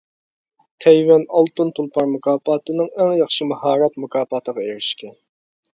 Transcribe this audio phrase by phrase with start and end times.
[0.85, 5.19] تەيۋەن ئالتۇن تۇلپار مۇكاپاتىنىڭ ئەڭ ياخشى ماھارەت مۇكاپاتىغا ئېرىشكەن.